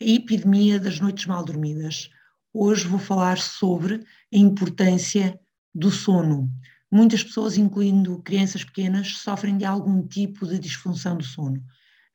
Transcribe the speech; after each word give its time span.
a 0.00 0.04
epidemia 0.04 0.80
das 0.80 0.98
noites 0.98 1.26
mal 1.26 1.44
dormidas. 1.44 2.08
Hoje 2.54 2.88
vou 2.88 2.98
falar 2.98 3.36
sobre 3.36 3.96
a 4.32 4.36
importância 4.36 5.38
do 5.74 5.90
sono. 5.90 6.50
Muitas 6.90 7.22
pessoas, 7.22 7.58
incluindo 7.58 8.22
crianças 8.22 8.64
pequenas, 8.64 9.18
sofrem 9.18 9.58
de 9.58 9.64
algum 9.66 10.06
tipo 10.06 10.46
de 10.46 10.58
disfunção 10.58 11.18
do 11.18 11.22
sono. 11.22 11.62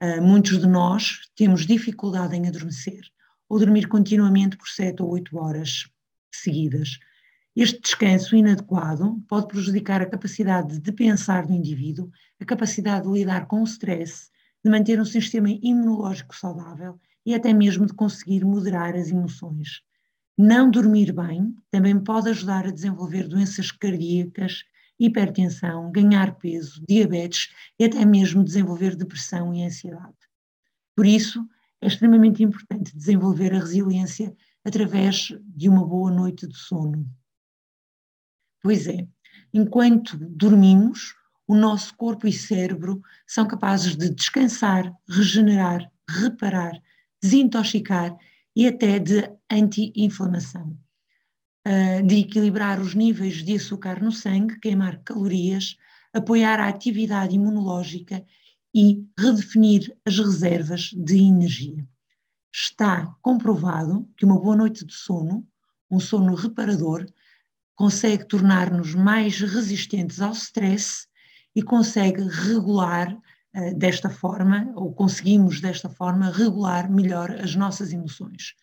Uh, 0.01 0.21
muitos 0.21 0.59
de 0.59 0.67
nós 0.67 1.29
temos 1.35 1.65
dificuldade 1.65 2.35
em 2.35 2.47
adormecer 2.47 3.01
ou 3.47 3.59
dormir 3.59 3.87
continuamente 3.87 4.57
por 4.57 4.67
7 4.67 5.03
ou 5.03 5.11
8 5.11 5.37
horas 5.37 5.87
seguidas. 6.33 6.97
Este 7.55 7.79
descanso 7.79 8.35
inadequado 8.35 9.23
pode 9.29 9.47
prejudicar 9.47 10.01
a 10.01 10.09
capacidade 10.09 10.79
de 10.79 10.91
pensar 10.91 11.45
do 11.45 11.53
indivíduo, 11.53 12.09
a 12.41 12.45
capacidade 12.45 13.05
de 13.07 13.13
lidar 13.13 13.45
com 13.45 13.61
o 13.61 13.63
stress, 13.63 14.29
de 14.63 14.71
manter 14.71 14.99
um 14.99 15.05
sistema 15.05 15.49
imunológico 15.49 16.35
saudável 16.35 16.99
e 17.25 17.33
até 17.33 17.53
mesmo 17.53 17.85
de 17.85 17.93
conseguir 17.93 18.45
moderar 18.45 18.95
as 18.95 19.09
emoções. 19.09 19.81
Não 20.37 20.69
dormir 20.69 21.13
bem 21.13 21.55
também 21.71 21.97
pode 21.99 22.29
ajudar 22.29 22.67
a 22.67 22.71
desenvolver 22.71 23.27
doenças 23.27 23.71
cardíacas, 23.71 24.63
hipertensão, 24.99 25.91
ganhar 25.91 26.35
peso, 26.35 26.83
diabetes 26.87 27.49
e 27.79 27.85
até 27.85 28.05
mesmo 28.05 28.43
desenvolver 28.43 28.95
depressão 28.95 29.53
e 29.53 29.63
ansiedade. 29.63 30.15
Por 30.95 31.05
isso, 31.05 31.45
é 31.81 31.87
extremamente 31.87 32.43
importante 32.43 32.95
desenvolver 32.95 33.53
a 33.53 33.59
resiliência 33.59 34.35
através 34.63 35.33
de 35.41 35.69
uma 35.69 35.85
boa 35.85 36.11
noite 36.11 36.47
de 36.47 36.57
sono. 36.57 37.05
Pois 38.61 38.87
é, 38.87 39.07
enquanto 39.53 40.17
dormimos, 40.17 41.13
o 41.47 41.55
nosso 41.55 41.95
corpo 41.95 42.27
e 42.27 42.33
cérebro 42.33 43.01
são 43.27 43.47
capazes 43.47 43.95
de 43.95 44.09
descansar, 44.09 44.91
regenerar, 45.07 45.91
reparar, 46.09 46.81
desintoxicar 47.25 48.15
e 48.55 48.67
até 48.67 48.99
de 48.99 49.27
anti-inflamação, 49.51 50.77
ah, 51.65 52.01
de 52.01 52.19
equilibrar 52.19 52.79
os 52.79 52.93
níveis 52.93 53.43
de 53.43 53.55
açúcar 53.55 54.01
no 54.01 54.11
sangue, 54.11 54.59
queimar 54.59 55.01
calorias, 55.03 55.75
apoiar 56.13 56.59
a 56.59 56.67
atividade 56.67 57.35
imunológica 57.35 58.23
e 58.73 59.03
redefinir 59.17 59.97
as 60.05 60.19
reservas 60.19 60.91
de 60.93 61.17
energia. 61.17 61.87
Está 62.53 63.13
comprovado 63.21 64.07
que 64.15 64.25
uma 64.25 64.39
boa 64.39 64.55
noite 64.55 64.85
de 64.85 64.93
sono, 64.93 65.45
um 65.89 65.99
sono 65.99 66.35
reparador, 66.35 67.05
consegue 67.75 68.25
tornar-nos 68.25 68.93
mais 68.93 69.41
resistentes 69.41 70.21
ao 70.21 70.31
stress 70.31 71.07
e 71.55 71.61
consegue 71.61 72.21
regular 72.21 73.17
desta 73.75 74.09
forma, 74.09 74.71
ou 74.75 74.93
conseguimos 74.93 75.61
desta 75.61 75.89
forma, 75.89 76.29
regular 76.29 76.91
melhor 76.91 77.31
as 77.31 77.55
nossas 77.55 77.93
emoções. 77.93 78.53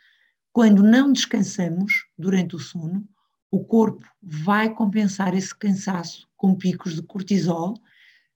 Quando 0.52 0.82
não 0.82 1.12
descansamos 1.12 2.04
durante 2.18 2.54
o 2.54 2.58
sono, 2.58 3.08
o 3.50 3.64
corpo 3.64 4.06
vai 4.22 4.74
compensar 4.74 5.34
esse 5.34 5.54
cansaço 5.54 6.28
com 6.36 6.54
picos 6.54 6.94
de 6.94 7.02
cortisol, 7.02 7.74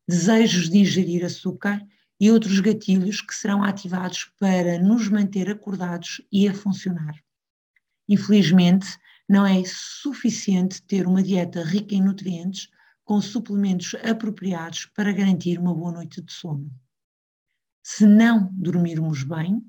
desejos 0.09 0.71
de 0.71 0.79
ingerir 0.79 1.25
açúcar 1.25 1.83
e 2.19 2.31
outros 2.31 2.61
gatilhos 2.61 3.21
que 3.21 3.35
serão 3.35 3.63
ativados 3.63 4.31
para 4.39 4.79
nos 4.79 5.09
manter 5.09 5.51
acordados 5.51 6.23
e 6.33 6.49
a 6.49 6.55
funcionar. 6.55 7.15
Infelizmente, 8.09 8.87
não 9.29 9.45
é 9.45 9.63
suficiente 9.67 10.81
ter 10.83 11.07
uma 11.07 11.23
dieta 11.23 11.63
rica 11.63 11.95
em 11.95 12.03
nutrientes 12.03 12.69
com 13.07 13.21
suplementos 13.21 13.95
apropriados 14.05 14.85
para 14.87 15.13
garantir 15.13 15.59
uma 15.61 15.73
boa 15.73 15.93
noite 15.93 16.21
de 16.21 16.33
sono. 16.33 16.69
Se 17.81 18.05
não 18.05 18.51
dormirmos 18.53 19.23
bem, 19.23 19.63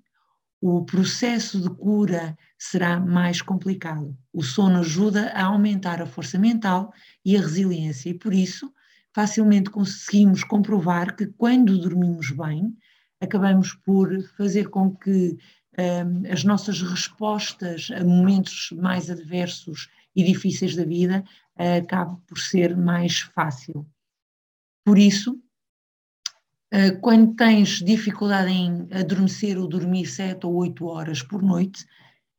o 0.59 0.83
processo 0.83 1.61
de 1.61 1.69
cura 1.69 2.35
será 2.57 2.99
mais 2.99 3.39
complicado. 3.39 4.17
O 4.33 4.41
sono 4.41 4.79
ajuda 4.79 5.29
a 5.33 5.45
aumentar 5.45 6.01
a 6.01 6.07
força 6.07 6.39
mental 6.39 6.91
e 7.23 7.37
a 7.37 7.41
resiliência, 7.41 8.09
e 8.09 8.15
por 8.15 8.33
isso 8.33 8.73
facilmente 9.13 9.69
conseguimos 9.69 10.43
comprovar 10.43 11.15
que 11.15 11.27
quando 11.27 11.77
dormimos 11.77 12.31
bem, 12.31 12.75
acabamos 13.21 13.71
por 13.71 14.19
fazer 14.35 14.69
com 14.69 14.95
que 14.95 15.37
um, 15.77 16.31
as 16.31 16.43
nossas 16.43 16.81
respostas 16.81 17.89
a 17.95 18.03
momentos 18.03 18.71
mais 18.75 19.11
adversos 19.11 19.89
e 20.15 20.23
difíceis 20.23 20.75
da 20.75 20.83
vida 20.83 21.23
acabe 21.57 22.17
por 22.27 22.37
ser 22.39 22.75
mais 22.75 23.19
fácil. 23.21 23.85
Por 24.85 24.97
isso, 24.97 25.39
uh, 26.73 26.99
quando 27.01 27.35
tens 27.35 27.81
dificuldade 27.83 28.51
em 28.51 28.87
adormecer 28.91 29.57
ou 29.57 29.67
dormir 29.67 30.05
sete 30.05 30.45
ou 30.45 30.55
oito 30.55 30.85
horas 30.85 31.21
por 31.21 31.41
noite, 31.41 31.85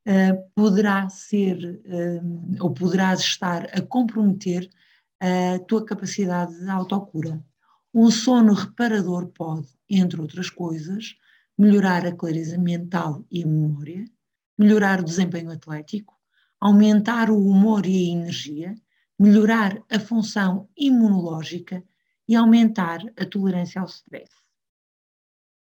uh, 0.07 0.51
poderá 0.55 1.07
ser 1.09 1.81
ou 2.59 2.73
poderás 2.73 3.19
estar 3.19 3.65
a 3.65 3.81
comprometer 3.81 4.69
a 5.19 5.59
tua 5.59 5.85
capacidade 5.85 6.57
de 6.57 6.69
autocura. 6.69 7.43
Um 7.93 8.09
sono 8.09 8.53
reparador 8.53 9.27
pode, 9.27 9.67
entre 9.89 10.21
outras 10.21 10.49
coisas, 10.49 11.15
melhorar 11.57 12.05
a 12.05 12.15
clareza 12.15 12.57
mental 12.57 13.25
e 13.29 13.43
a 13.43 13.47
memória, 13.47 14.05
melhorar 14.57 15.01
o 15.01 15.03
desempenho 15.03 15.51
atlético, 15.51 16.15
aumentar 16.59 17.29
o 17.29 17.37
humor 17.37 17.85
e 17.85 17.97
a 17.97 18.11
energia, 18.13 18.75
melhorar 19.19 19.83
a 19.91 19.99
função 19.99 20.69
imunológica 20.77 21.83
e 22.25 22.35
aumentar 22.35 23.01
a 23.17 23.25
tolerância 23.25 23.81
ao 23.81 23.87
stress. 23.87 24.31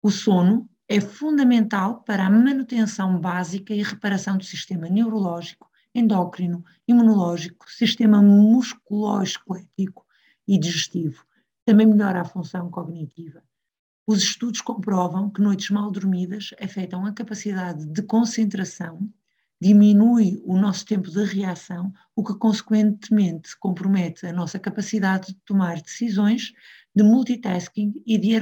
O 0.03 0.11
sono 0.11 0.69
é 0.89 1.01
fundamental 1.01 2.03
para 2.03 2.27
a 2.27 2.31
manutenção 2.31 3.21
básica 3.21 3.73
e 3.73 3.83
reparação 3.83 4.37
do 4.37 4.45
sistema 4.45 4.89
neurológico, 4.89 5.71
endócrino, 5.95 6.65
imunológico, 6.87 7.71
sistema 7.71 8.21
musculoesquelético 8.21 10.05
e 10.47 10.59
digestivo. 10.59 11.25
Também 11.65 11.87
melhora 11.87 12.21
a 12.21 12.25
função 12.25 12.71
cognitiva. 12.71 13.43
Os 14.07 14.23
estudos 14.23 14.61
comprovam 14.61 15.31
que 15.31 15.41
noites 15.41 15.71
mal 15.71 15.91
dormidas 15.91 16.51
afetam 16.61 17.05
a 17.05 17.13
capacidade 17.13 17.87
de 17.87 18.03
concentração, 18.03 19.13
diminui 19.61 20.43
o 20.45 20.57
nosso 20.57 20.85
tempo 20.85 21.11
de 21.11 21.25
reação, 21.25 21.93
o 22.15 22.23
que 22.23 22.35
consequentemente 22.35 23.59
compromete 23.59 24.27
a 24.27 24.33
nossa 24.33 24.59
capacidade 24.59 25.29
de 25.29 25.41
tomar 25.45 25.81
decisões, 25.81 26.53
de 26.95 27.03
multitasking 27.03 28.03
e 28.07 28.19
de 28.19 28.35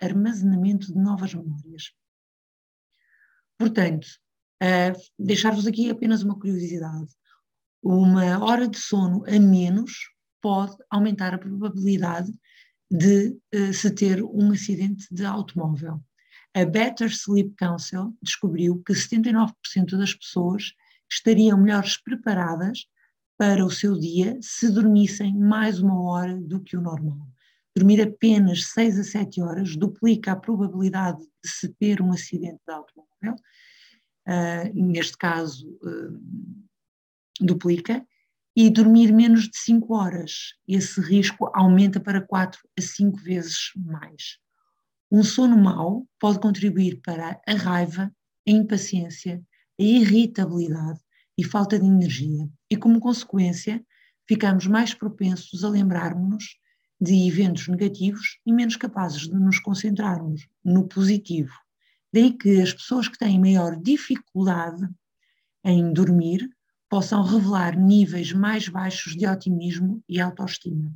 armazenamento 0.00 0.92
de 0.92 0.98
novas 0.98 1.34
memórias. 1.34 1.92
Portanto, 3.58 4.06
uh, 4.62 4.98
deixar-vos 5.18 5.66
aqui 5.66 5.90
apenas 5.90 6.22
uma 6.22 6.38
curiosidade. 6.38 7.08
Uma 7.82 8.42
hora 8.44 8.68
de 8.68 8.78
sono 8.78 9.24
a 9.26 9.38
menos 9.38 10.10
pode 10.42 10.76
aumentar 10.90 11.34
a 11.34 11.38
probabilidade 11.38 12.32
de 12.90 13.38
uh, 13.54 13.72
se 13.72 13.90
ter 13.90 14.22
um 14.22 14.52
acidente 14.52 15.06
de 15.10 15.24
automóvel 15.24 16.02
a 16.56 16.64
Better 16.64 17.10
Sleep 17.10 17.54
Council 17.58 18.16
descobriu 18.22 18.82
que 18.82 18.94
79% 18.94 19.52
das 19.90 20.14
pessoas 20.14 20.72
estariam 21.12 21.60
melhores 21.60 21.98
preparadas 21.98 22.86
para 23.36 23.62
o 23.62 23.70
seu 23.70 23.98
dia 23.98 24.38
se 24.40 24.72
dormissem 24.72 25.36
mais 25.36 25.80
uma 25.80 26.00
hora 26.00 26.34
do 26.40 26.58
que 26.60 26.74
o 26.74 26.80
normal. 26.80 27.28
Dormir 27.76 28.00
apenas 28.00 28.68
6 28.68 28.98
a 29.00 29.04
7 29.04 29.42
horas 29.42 29.76
duplica 29.76 30.32
a 30.32 30.36
probabilidade 30.36 31.18
de 31.18 31.50
se 31.50 31.68
ter 31.74 32.00
um 32.00 32.10
acidente 32.10 32.58
de 32.66 32.72
automóvel, 32.72 33.34
uh, 34.26 34.72
neste 34.74 35.18
caso, 35.18 35.68
uh, 35.82 36.18
duplica, 37.38 38.02
e 38.56 38.70
dormir 38.70 39.12
menos 39.12 39.42
de 39.42 39.58
5 39.58 39.92
horas. 39.94 40.54
Esse 40.66 41.02
risco 41.02 41.50
aumenta 41.52 42.00
para 42.00 42.22
4 42.22 42.58
a 42.78 42.80
5 42.80 43.18
vezes 43.18 43.72
mais. 43.76 44.38
Um 45.16 45.22
sono 45.22 45.56
mau 45.56 46.06
pode 46.20 46.38
contribuir 46.38 47.00
para 47.00 47.40
a 47.48 47.54
raiva, 47.54 48.14
a 48.46 48.50
impaciência, 48.50 49.42
a 49.80 49.82
irritabilidade 49.82 51.00
e 51.38 51.42
falta 51.42 51.78
de 51.78 51.86
energia, 51.86 52.46
e 52.70 52.76
como 52.76 53.00
consequência, 53.00 53.82
ficamos 54.28 54.66
mais 54.66 54.92
propensos 54.92 55.64
a 55.64 55.70
lembrarmos-nos 55.70 56.58
de 57.00 57.26
eventos 57.26 57.66
negativos 57.66 58.38
e 58.44 58.52
menos 58.52 58.76
capazes 58.76 59.22
de 59.22 59.34
nos 59.34 59.58
concentrarmos 59.58 60.46
no 60.62 60.86
positivo. 60.86 61.54
Daí 62.12 62.36
que 62.36 62.60
as 62.60 62.74
pessoas 62.74 63.08
que 63.08 63.16
têm 63.16 63.40
maior 63.40 63.74
dificuldade 63.80 64.86
em 65.64 65.94
dormir 65.94 66.46
possam 66.90 67.22
revelar 67.22 67.74
níveis 67.74 68.34
mais 68.34 68.68
baixos 68.68 69.16
de 69.16 69.26
otimismo 69.26 70.04
e 70.06 70.20
autoestima. 70.20 70.92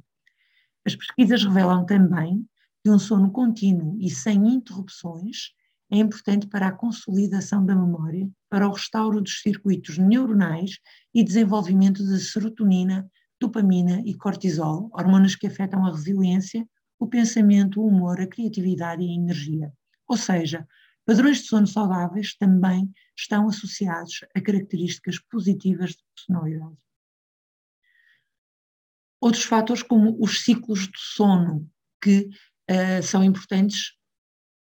As 0.85 0.95
pesquisas 0.95 1.43
revelam 1.43 1.87
também 1.87 2.47
que 2.83 2.91
um 2.91 2.99
sono 2.99 3.31
contínuo 3.31 3.97
e 4.01 4.11
sem 4.11 4.47
interrupções 4.49 5.53
é 5.91 5.99
importante 5.99 6.47
para 6.47 6.69
a 6.69 6.73
consolidação 6.73 7.65
da 7.65 7.75
memória, 7.75 8.31
para 8.49 8.69
o 8.69 8.73
restauro 8.73 9.21
dos 9.21 9.41
circuitos 9.43 9.99
neuronais 9.99 10.79
e 11.13 11.25
desenvolvimento 11.25 12.05
de 12.05 12.19
serotonina, 12.21 13.11
dopamina 13.41 14.01
e 14.05 14.15
cortisol, 14.15 14.89
hormonas 14.93 15.35
que 15.35 15.47
afetam 15.47 15.85
a 15.85 15.91
resiliência, 15.91 16.67
o 16.99 17.07
pensamento, 17.07 17.81
o 17.81 17.87
humor, 17.87 18.21
a 18.21 18.27
criatividade 18.27 19.03
e 19.03 19.11
a 19.11 19.15
energia. 19.15 19.73
Ou 20.07 20.17
seja, 20.17 20.67
Padrões 21.11 21.39
de 21.39 21.49
sono 21.49 21.67
saudáveis 21.67 22.37
também 22.37 22.89
estão 23.17 23.49
associados 23.49 24.21
a 24.33 24.41
características 24.41 25.19
positivas 25.19 25.91
de 25.91 26.05
personalidade. 26.15 26.77
Outros 29.21 29.43
fatores, 29.43 29.83
como 29.83 30.17
os 30.23 30.45
ciclos 30.45 30.87
de 30.87 30.99
sono, 30.99 31.69
que 32.01 32.29
uh, 32.71 33.03
são 33.03 33.25
importantes 33.25 33.95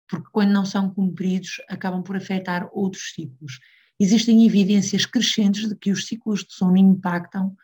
porque, 0.09 0.27
quando 0.31 0.51
não 0.51 0.65
são 0.65 0.89
cumpridos, 0.93 1.61
acabam 1.69 2.03
por 2.03 2.17
afetar 2.17 2.69
outros 2.73 3.13
ciclos. 3.13 3.59
Existem 3.99 4.45
evidências 4.45 5.05
crescentes 5.05 5.69
de 5.69 5.75
que 5.75 5.91
os 5.91 6.05
ciclos 6.05 6.43
de 6.43 6.53
sono 6.53 6.77
impactam 6.77 7.55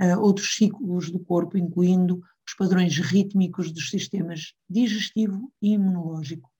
uh, 0.00 0.20
outros 0.20 0.54
ciclos 0.54 1.10
do 1.10 1.18
corpo, 1.18 1.58
incluindo 1.58 2.22
os 2.46 2.54
padrões 2.54 2.96
rítmicos 2.98 3.72
dos 3.72 3.90
sistemas 3.90 4.54
digestivo 4.70 5.52
e 5.60 5.72
imunológico. 5.72 6.50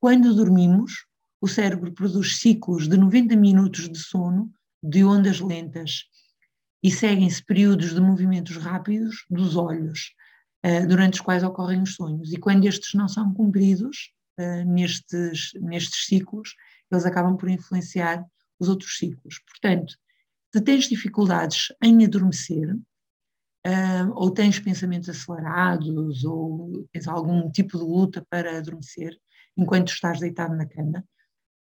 Quando 0.00 0.34
dormimos, 0.34 1.06
o 1.40 1.46
cérebro 1.46 1.92
produz 1.92 2.38
ciclos 2.38 2.88
de 2.88 2.96
90 2.96 3.36
minutos 3.36 3.88
de 3.88 3.98
sono 3.98 4.52
de 4.82 5.04
ondas 5.04 5.40
lentas 5.40 6.04
e 6.82 6.90
seguem-se 6.90 7.44
períodos 7.44 7.94
de 7.94 8.00
movimentos 8.00 8.56
rápidos 8.56 9.24
dos 9.30 9.54
olhos, 9.54 10.14
durante 10.88 11.14
os 11.14 11.20
quais 11.20 11.42
ocorrem 11.42 11.82
os 11.82 11.94
sonhos. 11.96 12.32
E 12.32 12.36
quando 12.36 12.66
estes 12.66 12.94
não 12.94 13.08
são 13.08 13.34
cumpridos, 13.34 14.12
uh, 14.38 14.64
nestes, 14.64 15.52
nestes 15.60 16.06
ciclos, 16.06 16.54
eles 16.90 17.04
acabam 17.04 17.36
por 17.36 17.48
influenciar 17.48 18.24
os 18.58 18.68
outros 18.68 18.96
ciclos. 18.96 19.40
Portanto, 19.40 19.94
se 20.54 20.60
tens 20.60 20.88
dificuldades 20.88 21.72
em 21.82 22.04
adormecer, 22.04 22.74
uh, 22.74 24.12
ou 24.14 24.30
tens 24.30 24.58
pensamentos 24.58 25.08
acelerados, 25.08 26.24
ou 26.24 26.86
tens 26.92 27.08
algum 27.08 27.50
tipo 27.50 27.78
de 27.78 27.84
luta 27.84 28.24
para 28.28 28.58
adormecer 28.58 29.18
enquanto 29.56 29.92
estás 29.92 30.20
deitado 30.20 30.54
na 30.56 30.66
cama, 30.66 31.04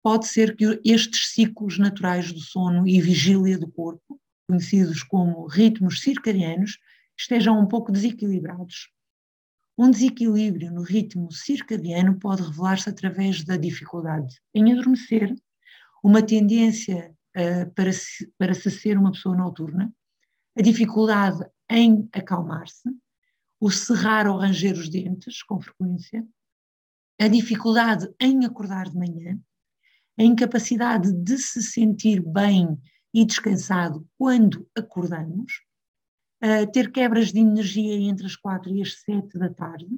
pode 0.03 0.27
ser 0.27 0.55
que 0.57 0.81
estes 0.85 1.31
ciclos 1.33 1.79
naturais 1.79 2.33
do 2.33 2.41
sono 2.41 2.87
e 2.87 3.01
vigília 3.01 3.59
do 3.59 3.71
corpo, 3.71 4.21
conhecidos 4.47 5.03
como 5.03 5.47
ritmos 5.47 6.01
circadianos, 6.01 6.79
estejam 7.17 7.59
um 7.59 7.67
pouco 7.67 7.93
desequilibrados. 7.93 8.91
Um 9.77 9.91
desequilíbrio 9.91 10.73
no 10.73 10.83
ritmo 10.83 11.33
circadiano 11.33 12.19
pode 12.19 12.43
revelar-se 12.43 12.89
através 12.89 13.43
da 13.43 13.57
dificuldade 13.57 14.41
em 14.55 14.73
adormecer, 14.73 15.35
uma 16.03 16.23
tendência 16.23 17.15
uh, 17.37 17.71
para, 17.75 17.93
se, 17.93 18.33
para 18.39 18.55
se 18.55 18.71
ser 18.71 18.97
uma 18.97 19.11
pessoa 19.11 19.37
noturna, 19.37 19.93
a 20.57 20.63
dificuldade 20.63 21.45
em 21.69 22.09
acalmar-se, 22.13 22.89
o 23.59 23.71
cerrar 23.71 24.29
ou 24.29 24.39
ranger 24.39 24.75
os 24.75 24.89
dentes 24.89 25.43
com 25.43 25.61
frequência, 25.61 26.25
a 27.21 27.27
dificuldade 27.27 28.09
em 28.21 28.45
acordar 28.45 28.89
de 28.89 28.97
manhã, 28.97 29.41
a 30.19 30.23
incapacidade 30.23 31.13
de 31.13 31.39
se 31.39 31.63
sentir 31.63 32.21
bem 32.21 32.79
e 33.13 33.25
descansado 33.25 34.07
quando 34.19 34.69
acordamos, 34.77 35.64
ter 36.73 36.93
quebras 36.93 37.33
de 37.33 37.41
energia 37.41 37.95
entre 37.95 38.27
as 38.27 38.37
quatro 38.37 38.71
e 38.71 38.83
as 38.83 39.01
sete 39.01 39.39
da 39.39 39.49
tarde, 39.49 39.89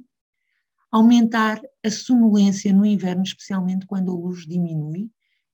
aumentar 0.91 1.61
a 1.83 1.89
sonolência 1.89 2.73
no 2.73 2.85
inverno, 2.85 3.23
especialmente 3.23 3.85
quando 3.85 4.11
a 4.11 4.15
luz 4.15 4.45
diminui, 4.45 5.11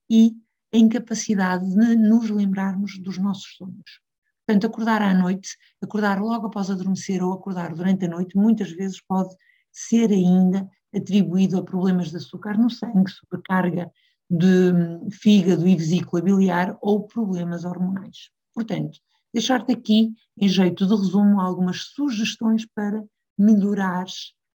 e 0.08 0.36
a 0.72 0.76
incapacidade 0.76 1.68
de 1.68 1.96
nos 1.96 2.30
lembrarmos 2.30 2.98
dos 2.98 3.18
nossos 3.18 3.56
sonhos. 3.56 4.00
Portanto, 4.46 4.66
acordar 4.66 5.00
à 5.00 5.14
noite, 5.14 5.56
acordar 5.82 6.20
logo 6.20 6.46
após 6.46 6.70
adormecer 6.70 7.22
ou 7.22 7.32
acordar 7.32 7.74
durante 7.74 8.04
a 8.04 8.08
noite, 8.08 8.36
muitas 8.36 8.70
vezes 8.72 9.00
pode 9.00 9.34
ser 9.72 10.10
ainda 10.10 10.68
atribuído 10.94 11.58
a 11.58 11.64
problemas 11.64 12.10
de 12.10 12.18
açúcar 12.18 12.58
no 12.58 12.70
sangue, 12.70 13.10
sobrecarga 13.10 13.90
de 14.30 14.72
hum, 14.72 15.08
fígado 15.10 15.66
e 15.66 15.74
vesícula 15.74 16.22
biliar 16.22 16.76
ou 16.80 17.06
problemas 17.06 17.64
hormonais. 17.64 18.30
Portanto, 18.52 18.98
deixar-te 19.34 19.72
aqui, 19.72 20.14
em 20.38 20.48
jeito 20.48 20.86
de 20.86 20.94
resumo, 20.94 21.40
algumas 21.40 21.82
sugestões 21.82 22.64
para 22.64 23.04
melhorar 23.36 24.06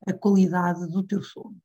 a 0.06 0.14
qualidade 0.14 0.86
do 0.92 1.02
teu 1.02 1.24
sono. 1.24 1.58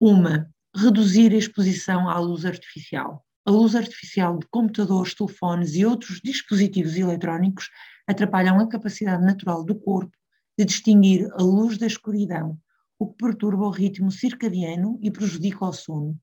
Uma, 0.00 0.50
reduzir 0.74 1.32
a 1.32 1.36
exposição 1.36 2.08
à 2.08 2.18
luz 2.18 2.44
artificial 2.44 3.24
a 3.46 3.50
luz 3.50 3.74
artificial 3.74 4.38
de 4.38 4.46
computadores, 4.46 5.14
telefones 5.14 5.74
e 5.74 5.84
outros 5.84 6.18
dispositivos 6.24 6.96
eletrónicos 6.96 7.68
atrapalham 8.06 8.58
a 8.58 8.66
capacidade 8.66 9.22
natural 9.22 9.62
do 9.62 9.74
corpo 9.74 10.16
de 10.58 10.64
distinguir 10.64 11.30
a 11.32 11.42
luz 11.42 11.76
da 11.76 11.86
escuridão, 11.86 12.58
o 12.98 13.06
que 13.08 13.18
perturba 13.18 13.66
o 13.66 13.70
ritmo 13.70 14.10
circadiano 14.10 14.98
e 15.02 15.10
prejudica 15.10 15.66
o 15.66 15.72
sono. 15.72 16.18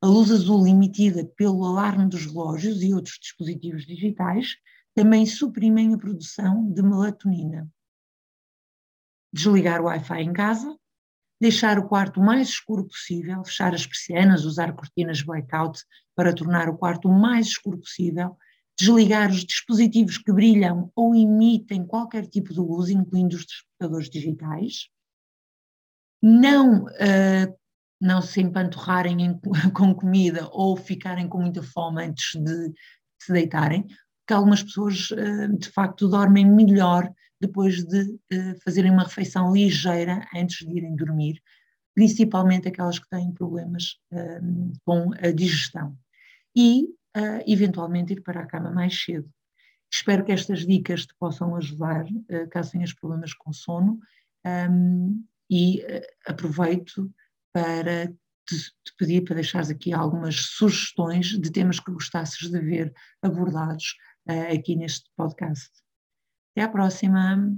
A 0.00 0.06
luz 0.06 0.30
azul 0.30 0.66
emitida 0.66 1.24
pelo 1.36 1.64
alarme 1.64 2.08
dos 2.08 2.26
relógios 2.26 2.80
e 2.82 2.94
outros 2.94 3.18
dispositivos 3.20 3.84
digitais 3.84 4.54
também 4.94 5.24
suprimem 5.26 5.94
a 5.94 5.98
produção 5.98 6.70
de 6.72 6.82
melatonina. 6.82 7.70
Desligar 9.32 9.80
o 9.80 9.84
Wi-Fi 9.84 10.22
em 10.22 10.32
casa, 10.32 10.76
deixar 11.40 11.78
o 11.78 11.88
quarto 11.88 12.20
o 12.20 12.24
mais 12.24 12.48
escuro 12.48 12.86
possível, 12.86 13.44
fechar 13.44 13.74
as 13.74 13.86
persianas, 13.86 14.44
usar 14.44 14.74
cortinas 14.74 15.22
blackout 15.22 15.82
para 16.14 16.34
tornar 16.34 16.68
o 16.68 16.76
quarto 16.76 17.08
o 17.08 17.12
mais 17.12 17.46
escuro 17.46 17.78
possível, 17.78 18.36
desligar 18.78 19.30
os 19.30 19.44
dispositivos 19.44 20.18
que 20.18 20.32
brilham 20.32 20.90
ou 20.94 21.14
emitem 21.14 21.86
qualquer 21.86 22.26
tipo 22.26 22.52
de 22.52 22.60
luz, 22.60 22.90
incluindo 22.90 23.36
os 23.36 23.44
despertadores 23.44 24.08
digitais, 24.08 24.88
não, 26.22 26.84
uh, 26.84 27.58
não 28.00 28.22
se 28.22 28.40
empanturrarem 28.40 29.22
em, 29.22 29.40
com 29.74 29.94
comida 29.94 30.48
ou 30.52 30.76
ficarem 30.76 31.28
com 31.28 31.40
muita 31.40 31.62
fome 31.62 32.04
antes 32.04 32.40
de 32.40 32.72
se 33.20 33.32
deitarem, 33.32 33.86
porque 34.32 34.34
algumas 34.34 34.62
pessoas 34.62 35.10
uh, 35.10 35.56
de 35.58 35.68
facto 35.68 36.08
dormem 36.08 36.46
melhor 36.46 37.12
depois 37.40 37.84
de 37.84 38.02
uh, 38.02 38.60
fazerem 38.64 38.90
uma 38.90 39.02
refeição 39.02 39.52
ligeira 39.52 40.26
antes 40.34 40.66
de 40.66 40.76
irem 40.76 40.96
dormir, 40.96 41.42
principalmente 41.94 42.68
aquelas 42.68 42.98
que 42.98 43.08
têm 43.10 43.32
problemas 43.32 43.98
uh, 44.12 44.72
com 44.84 45.12
a 45.14 45.30
digestão. 45.32 45.96
E, 46.56 46.84
uh, 47.16 47.42
eventualmente, 47.46 48.14
ir 48.14 48.22
para 48.22 48.40
a 48.40 48.46
cama 48.46 48.70
mais 48.70 48.98
cedo. 48.98 49.28
Espero 49.92 50.24
que 50.24 50.32
estas 50.32 50.66
dicas 50.66 51.04
te 51.04 51.14
possam 51.18 51.54
ajudar, 51.56 52.06
caso 52.50 52.72
tenhas 52.72 52.94
problemas 52.94 53.34
com 53.34 53.52
sono, 53.52 54.00
um, 54.70 55.22
e 55.50 55.84
aproveito 56.26 57.12
para 57.52 58.06
te, 58.46 58.56
te 58.56 58.96
pedir 58.96 59.22
para 59.22 59.34
deixares 59.34 59.68
aqui 59.68 59.92
algumas 59.92 60.36
sugestões 60.36 61.38
de 61.38 61.50
temas 61.50 61.78
que 61.78 61.92
gostasses 61.92 62.50
de 62.50 62.58
ver 62.58 62.92
abordados 63.20 63.96
aqui 64.26 64.76
neste 64.76 65.10
podcast. 65.16 65.70
Até 66.52 66.62
à 66.62 66.68
próxima! 66.68 67.56